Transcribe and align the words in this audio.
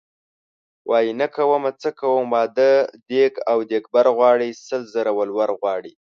وايي 0.89 1.11
نه 1.21 1.27
کومه 1.35 1.71
څه 1.81 1.89
کوم 1.99 2.25
واده 2.35 2.71
دیګ 3.09 3.33
او 3.51 3.57
دیګبر 3.69 4.05
غواړي 4.17 4.49
سل 4.67 4.81
زره 4.93 5.11
ولور 5.19 5.49
غواړي. 5.59 5.93